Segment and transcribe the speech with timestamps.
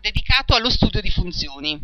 [0.00, 1.78] dedicato allo studio di funzioni.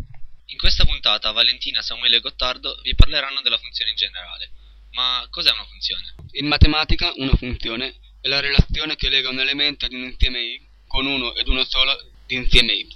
[0.47, 4.51] In questa puntata Valentina, Samuele e Gottardo vi parleranno della funzione in generale.
[4.93, 6.15] Ma cos'è una funzione?
[6.33, 10.61] In matematica una funzione è la relazione che lega un elemento ad un insieme y
[10.87, 11.97] con uno ed uno solo
[12.27, 12.87] di insieme y.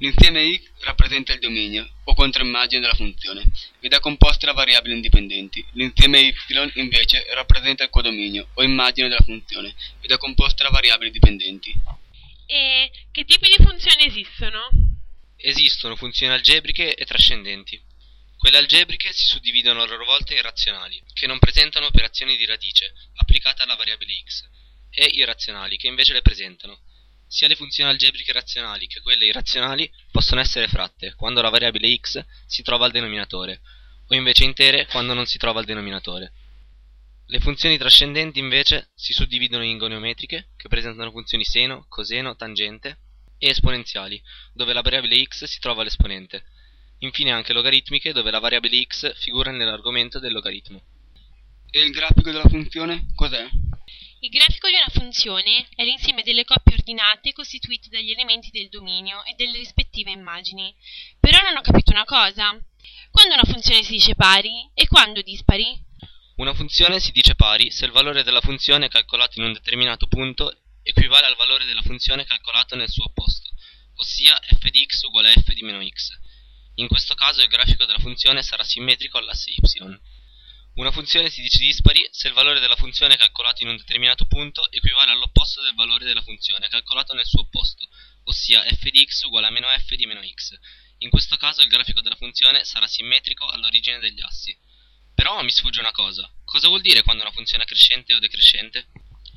[0.00, 3.44] L'insieme y rappresenta il dominio o controimmagine della funzione
[3.80, 5.64] ed è composta da variabili indipendenti.
[5.72, 6.34] L'insieme y
[6.74, 11.74] invece rappresenta il codominio o immagine della funzione ed è composta da variabili dipendenti.
[12.50, 14.70] E che tipi di funzioni esistono?
[15.36, 17.78] Esistono funzioni algebriche e trascendenti.
[18.38, 22.94] Quelle algebriche si suddividono a loro volta in razionali, che non presentano operazioni di radice
[23.16, 24.48] applicate alla variabile x,
[24.88, 26.80] e irrazionali, che invece le presentano.
[27.26, 32.24] Sia le funzioni algebriche razionali che quelle irrazionali possono essere fratte quando la variabile x
[32.46, 33.60] si trova al denominatore,
[34.06, 36.32] o invece intere quando non si trova al denominatore.
[37.30, 43.00] Le funzioni trascendenti invece si suddividono in goniometriche, che presentano funzioni seno, coseno, tangente,
[43.36, 44.18] e esponenziali,
[44.54, 46.42] dove la variabile x si trova all'esponente.
[47.00, 50.80] Infine anche logaritmiche, dove la variabile x figura nell'argomento del logaritmo.
[51.70, 53.46] E il grafico della funzione cos'è?
[54.20, 59.22] Il grafico di una funzione è l'insieme delle coppie ordinate costituite dagli elementi del dominio
[59.24, 60.74] e delle rispettive immagini.
[61.20, 62.58] Però non ho capito una cosa.
[63.10, 65.84] Quando una funzione si dice pari e quando dispari?
[66.38, 70.56] Una funzione si dice pari se il valore della funzione calcolato in un determinato punto
[70.84, 73.50] equivale al valore della funzione calcolato nel suo opposto,
[73.96, 76.16] ossia f di x uguale a f di meno x.
[76.76, 80.00] In questo caso il grafico della funzione sarà simmetrico all'asse y.
[80.74, 84.70] Una funzione si dice dispari se il valore della funzione calcolato in un determinato punto
[84.70, 87.84] equivale all'opposto del valore della funzione calcolato nel suo opposto,
[88.26, 90.56] ossia f di x uguale a meno f di meno x.
[90.98, 94.56] In questo caso il grafico della funzione sarà simmetrico all'origine degli assi.
[95.18, 96.30] Però mi sfugge una cosa.
[96.44, 98.86] Cosa vuol dire quando una funzione è crescente o decrescente?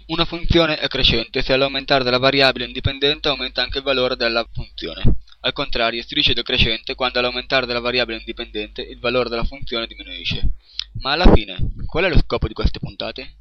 [0.09, 5.01] Una funzione è crescente se all'aumentare della variabile indipendente aumenta anche il valore della funzione.
[5.39, 10.51] Al contrario, si dice decrescente quando all'aumentare della variabile indipendente il valore della funzione diminuisce.
[10.99, 13.37] Ma alla fine, qual è lo scopo di queste puntate?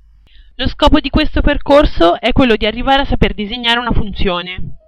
[0.55, 4.79] Lo scopo di questo percorso è quello di arrivare a saper disegnare una funzione.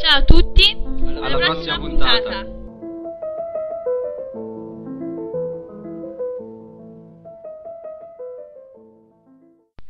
[0.00, 2.59] Ciao a tutti, alla prossima puntata.